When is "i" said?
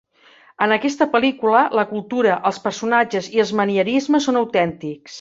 3.37-3.45